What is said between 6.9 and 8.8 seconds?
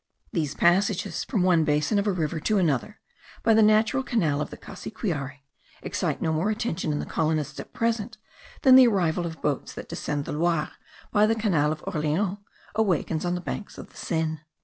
in the colonists at present than